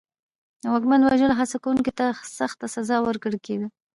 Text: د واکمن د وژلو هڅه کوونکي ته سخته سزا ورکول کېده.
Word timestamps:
د 0.61 0.63
واکمن 0.73 0.99
د 1.01 1.03
وژلو 1.11 1.37
هڅه 1.39 1.55
کوونکي 1.63 1.91
ته 1.99 2.05
سخته 2.37 2.65
سزا 2.75 2.97
ورکول 3.01 3.35
کېده. 3.45 3.67